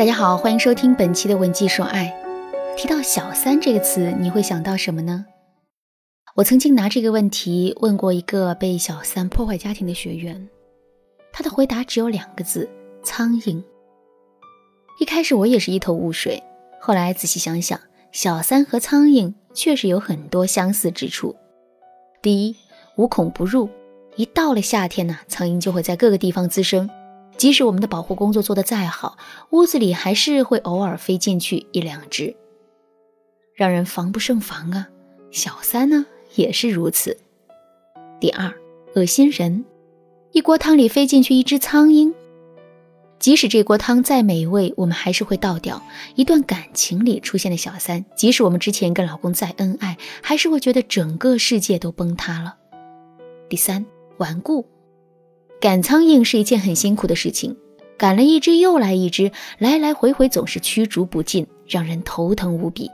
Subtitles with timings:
[0.00, 2.10] 大家好，欢迎收听本期的文姬说爱。
[2.74, 5.26] 提到“小三”这个词，你会想到什么呢？
[6.36, 10.48] 我曾经拿这个问题问过一个被小三破坏家庭的学员，
[11.30, 12.66] 他的回答只有两个字：
[13.02, 13.62] 苍蝇。
[14.98, 16.42] 一开始我也是一头雾水，
[16.80, 17.78] 后来仔细想想，
[18.10, 21.36] 小三和苍蝇确实有很多相似之处。
[22.22, 22.56] 第一，
[22.96, 23.68] 无孔不入，
[24.16, 26.88] 一到了夏天呢，苍蝇就会在各个地方滋生。
[27.40, 29.16] 即使我们的保护工作做得再好，
[29.48, 32.36] 屋子里还是会偶尔飞进去一两只，
[33.54, 34.88] 让人防不胜防啊。
[35.30, 37.16] 小三呢也是如此。
[38.20, 38.52] 第二，
[38.94, 39.64] 恶心人，
[40.32, 42.12] 一锅汤里飞进去一只苍蝇，
[43.18, 45.82] 即使这锅汤再美味，我们还是会倒掉。
[46.16, 52.56] 一段感情里出现了小三，即使我们之前跟老公再恩爱，还是会觉得整个世界都崩塌了。
[53.48, 53.86] 第三，
[54.18, 54.66] 顽固。
[55.60, 57.54] 赶苍蝇是一件很辛苦的事情，
[57.98, 62.90] 赶了一只又来一只，来来回回总是驱逐不尽，让人头疼无比。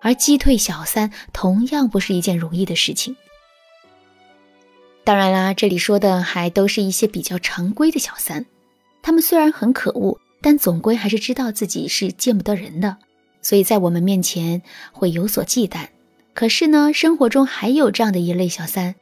[0.00, 3.16] 而击退小三同样不是一件容易的事情。
[5.04, 8.44] 当然啦，这里说的还都是一些比较常规的小三，
[9.00, 12.96] 他们虽然很可恶，但总归还是知道自己是见不得人的，
[13.40, 15.86] 所以在我们面前会有所忌惮。
[16.34, 18.96] 可是呢，生活中还有这样的一类小三，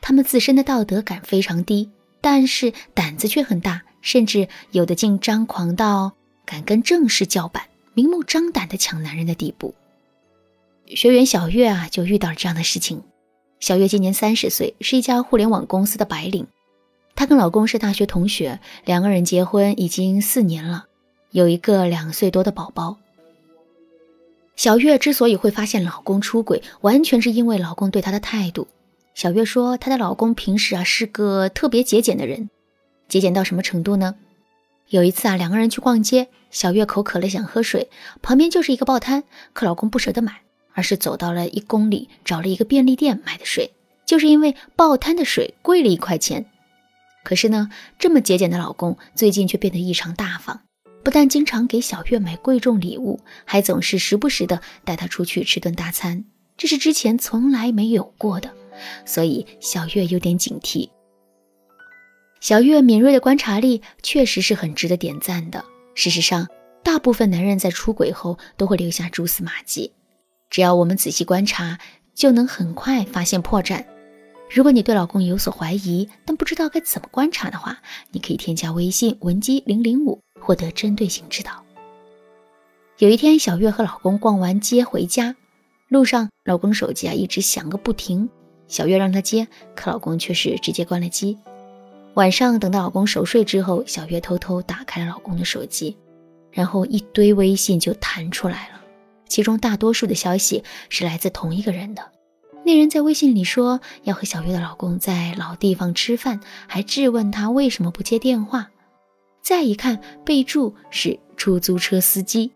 [0.00, 1.90] 他们自身的道德感非常低。
[2.20, 6.12] 但是胆子却很大，甚至有的竟张狂到
[6.44, 9.74] 敢跟正室叫板，明目张胆的抢男人的地步。
[10.86, 13.02] 学员小月啊，就遇到了这样的事情。
[13.60, 16.46] 小月今年三十岁，是一家互联网公司的白领。
[17.14, 20.86] 她跟老公是大学同学，两个人结婚已经四年了，
[21.30, 22.96] 有一个两岁多的宝宝。
[24.54, 28.66] 小月之所以会发现老公出轨，完全是因为老公对她的态度。
[29.18, 32.50] 小月说：“她的老公平时啊是个特别节俭的人，
[33.08, 34.14] 节俭到什么程度呢？
[34.90, 37.90] 有一次啊，两个人去逛街，小月口渴了想喝水，
[38.22, 40.42] 旁边就是一个报摊，可老公不舍得买，
[40.72, 43.72] 而是走到了一公里找了一个便利店买的水，
[44.06, 46.46] 就是因为报摊的水贵了一块钱。
[47.24, 50.60] 可是呢，这么节俭的老公最近却变得异常大方，
[51.02, 56.24] 不但经常给小月买贵重礼物，还总是时不时的带她出去吃顿大餐，
[56.56, 58.54] 这是之前从来没有过的。”
[59.04, 60.88] 所以小月有点警惕。
[62.40, 65.64] 小月敏锐的观察力确实是很值得点赞的。
[65.94, 66.46] 事实上，
[66.84, 69.92] 大部分男人在出轨后都会留下蛛丝马迹，
[70.48, 71.78] 只要我们仔细观察，
[72.14, 73.84] 就能很快发现破绽。
[74.48, 77.78] 如果你对老公有所怀疑，但不知道该怎么观察的话，
[78.12, 81.64] 你可以添加微信文姬零零五，获得针对性指导。
[82.98, 85.36] 有一天，小月和老公逛完街回家，
[85.88, 88.30] 路上老公手机啊一直响个不停。
[88.68, 91.36] 小月让他接，可老公却是直接关了机。
[92.14, 95.96] 晚上等到老公熟睡之后，小月偷偷打开了老公的手机，
[96.52, 98.80] 然后一堆微信就弹出来了，
[99.28, 102.02] 其中大多数的消息是来自同一个人的。
[102.64, 108.70] 那人在微信里说要和小月的老公在老地方吃饭，还质问他为什么不接电话。
[109.40, 112.52] 再一看备注是出租车司机，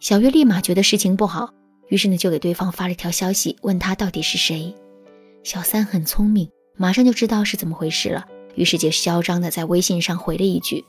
[0.00, 1.52] 小月立马觉得事情不好，
[1.88, 4.74] 于是呢就给对方发了一条消息，问他到底是谁。
[5.44, 10.84] 小三很聪明，马上就知道是怎么回事了，于是就嚣张的在微信上回了一句：“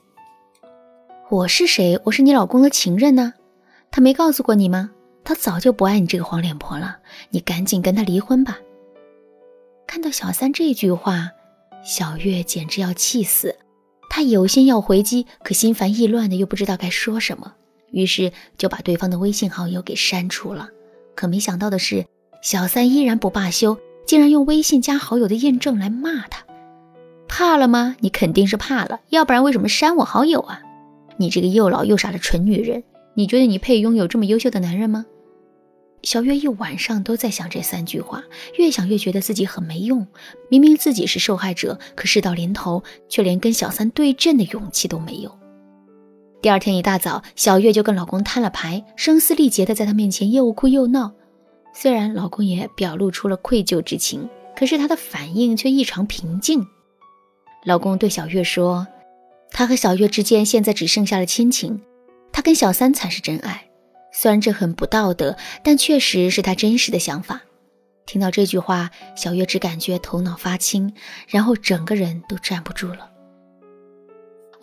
[1.32, 2.00] 我是谁？
[2.04, 3.34] 我是你老公的情人呢。
[3.90, 4.92] 他没告诉过你吗？
[5.24, 6.98] 他早就不爱你这个黄脸婆了，
[7.32, 8.60] 你赶紧跟他离婚吧。”
[9.88, 11.32] 看到小三这句话，
[11.84, 13.56] 小月简直要气死。
[14.08, 17.56] 她有心要回击，可心烦意乱的又不知道该说什么，
[17.92, 20.70] 于是就把对方的微信好友给删除了。
[21.16, 22.06] 可没想到的是，
[22.44, 23.76] 小三依然不罢休。
[24.06, 26.46] 竟然用微信加好友的验证来骂他，
[27.28, 27.96] 怕了吗？
[28.00, 30.62] 你肯定是怕了，要不然为什么删我好友啊？
[31.18, 32.84] 你这个又老又傻的蠢女人，
[33.16, 35.06] 你觉得你配拥有这么优秀的男人吗？
[36.02, 38.24] 小月一晚上都在想这三句话，
[38.58, 40.06] 越想越觉得自己很没用。
[40.50, 45.32] 明明自己是受害者，可事到临头却连跟小三对阵的勇气都没有。
[46.42, 51.14] 第二天一大早，小月就跟老公摊了牌，声嘶力竭的在他面前又哭又闹。
[51.74, 56.66] 虽然老公也表露出了愧疚之情，可是他的反应却异常平静。
[57.66, 58.88] 老公对小月说
[59.52, 61.82] ：“他和小月之间现在只剩下了亲情，
[62.32, 63.70] 他跟小三才是真爱。
[64.12, 67.42] 虽然这很不道德，但确实是他真实的想法。”
[68.06, 70.94] 听到这句话，小月只感觉头脑发青，
[71.28, 73.10] 然后整个人都站不住了。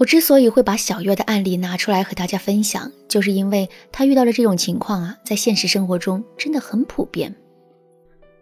[0.01, 7.37] 我之所以会把小月的案例拿出来和大家分享，就是因为她遇到的这种情况啊，在现实生活中真的很普遍。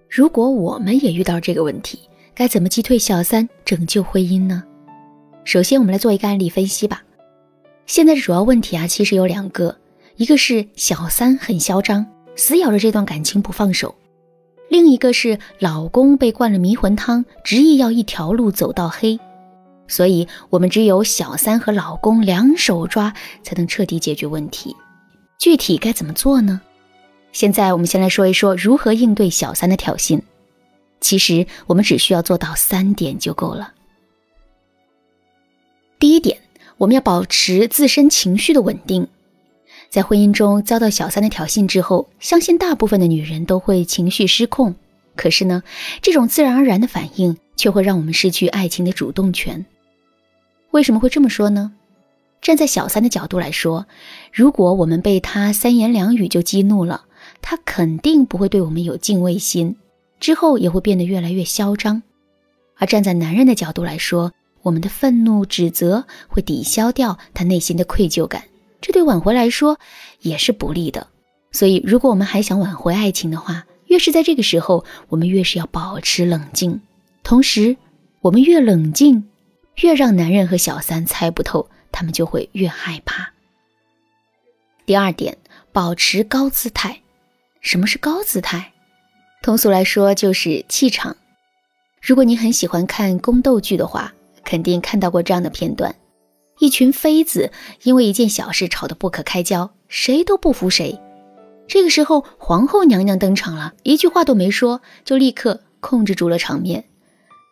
[0.08, 1.98] 如果我们也遇到这个问题，
[2.32, 4.62] 该怎么击退小三，拯救婚姻呢？
[5.42, 7.02] 首先，我们来做一个案例分析吧。
[7.86, 9.76] 现在的主要问题啊，其实有两个，
[10.14, 12.06] 一个是小三很嚣张，
[12.36, 13.96] 死咬着这段感情不放手；
[14.68, 19.18] 另一个是老公被灌了迷魂汤，执意要一条路走到黑。
[19.88, 23.12] 所以，我们只有小三和老公两手抓，
[23.42, 24.76] 才能彻底解决问题。
[25.38, 26.60] 具体该怎么做呢？
[27.32, 30.20] 现在我们先来说一说如何应对小三的挑衅。
[31.00, 33.72] 其实，我们只需要做到三点就够了。
[35.98, 36.38] 第一点，
[36.76, 39.08] 我们要保持自身情绪的稳定。
[39.90, 44.74] 在婚姻中遭到小三的挑衅之后，相信大部分的女人都会情绪失控。
[45.16, 45.62] 可是呢，
[46.02, 49.64] 这种自然而然的反应却会让我们失去爱情的主动权。
[50.70, 51.72] 为什么会这么说呢？
[52.40, 53.86] 站在小三的角度来说，
[54.32, 57.04] 如果我们被他三言两语就激怒了，
[57.42, 59.76] 他肯定不会对我们有敬畏心，
[60.20, 62.02] 之后也会变得越来越嚣张。
[62.76, 64.32] 而站在男人的角度来说，
[64.62, 68.44] 我们的愤怒、指责会抵消掉他内心的愧疚感，
[68.80, 69.78] 这对挽回来说
[70.20, 71.08] 也是不利的。
[71.50, 76.80] 所以，如果我们还想挽回爱情的话，越是在这个时候，我们越是要保持冷静。
[77.24, 77.76] 同时，
[78.20, 79.24] 我们越冷静。
[79.80, 83.32] 越让男人和小三猜不透，他们就会越害怕。
[84.84, 85.36] 第二点，
[85.72, 87.00] 保持高姿态。
[87.60, 88.72] 什么是高姿态？
[89.42, 91.16] 通俗来说就是气场。
[92.00, 94.12] 如果你很喜欢看宫斗剧的话，
[94.44, 95.94] 肯定看到过这样的片段：
[96.58, 97.52] 一群妃子
[97.82, 100.98] 因为一件小事吵得不可开交，谁都不服谁。
[101.68, 106.84] 这个时候，皇后娘娘登场了，一句话都没说，就立刻控制住了场面。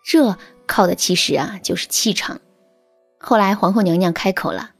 [0.05, 0.37] 这。
[0.67, 2.41] 靠的其实啊就是气场。
[3.19, 4.71] 后来皇后娘娘开口了，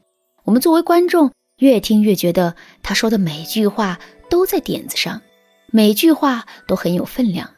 [0.43, 3.99] 我们作为观众越听越觉得她说的每句话
[4.29, 5.21] 都在点子上，
[5.71, 7.49] 每句话都很有分量。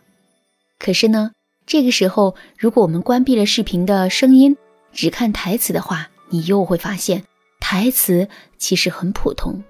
[0.78, 1.31] 可是呢，
[1.66, 4.56] 这个时候如果我们关闭了视频的声音，
[4.94, 7.24] 只看台词的话，你又会发现
[7.60, 8.28] 台词
[8.58, 9.64] 其实很普通。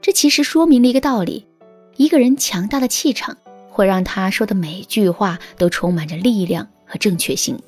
[0.00, 1.46] 这其实说明了一个道理：
[1.96, 3.36] 一个人强大的气场
[3.68, 7.60] 会让他说的每句话都充满着力量和正确性。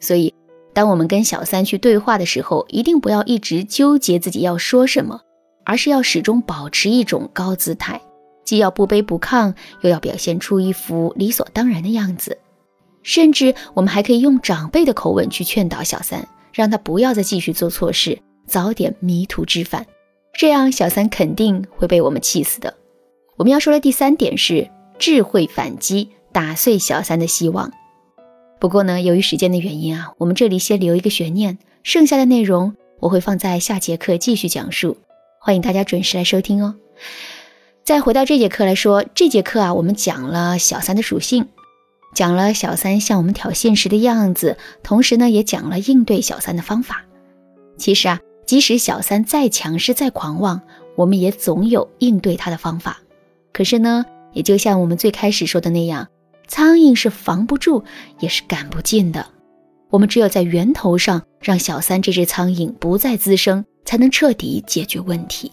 [0.00, 0.32] 所以，
[0.72, 5.20] 当我们跟小三去对话的时候，一定不要一直纠结自己要说什么，
[5.64, 8.00] 而是要始终保持一种高姿态，
[8.44, 12.38] 既要不卑不亢，又要表现出一副理所当然的样子。
[13.02, 19.86] 甚至，我们还可以用长辈的口吻去劝导小三，让他不要再继续做错事，早点迷途知返。
[20.34, 22.74] 这样，小三肯定会被我们气死的。
[23.36, 24.68] 我们要说的第三点是
[24.98, 27.72] 智慧反击，打碎小三的希望。
[28.60, 34.98] 不过呢，由于时间的原因啊，我们这里先留一个悬念，剩下的内容我会放在下节课继续讲述，
[35.40, 36.74] 欢迎大家准时来收听哦。
[37.84, 41.46] 再回到这节课来说，这节课啊，我们讲了小三的属性，
[42.14, 47.04] 讲了小三向我们挑衅时的样子，同时呢，也讲了应对小三的方法。
[47.76, 50.60] 其实啊，即使小三再强势、再狂妄，
[50.96, 52.98] 我们也总有应对他的方法。
[53.52, 56.08] 可是呢，也就像我们最开始说的那样。
[56.48, 57.84] 苍蝇是防不住，
[58.18, 59.24] 也是赶不尽的。
[59.90, 65.52] 我们只有在源头上让小三这只苍蝇不再滋生，才能彻底解决问题。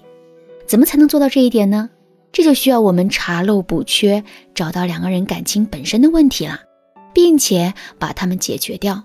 [0.66, 1.90] 怎么才能做到这一点呢？
[2.32, 6.60] 这就需要我们查漏补缺，找到两个人感情本身的问题了，
[7.14, 9.04] 并且把它们解决掉。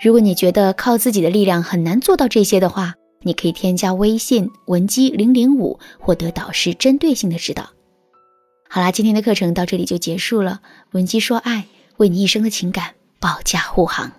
[0.00, 7.68] 如果你觉得靠自己的力量很难做到这些的话，你可以添加微信文姬零零五，获得导师针对性的指导。
[8.74, 10.60] 好啦，今天的课程到这里就结束了。
[10.90, 11.66] 文姬说爱，
[11.98, 14.10] 为你一生的情感保驾护航。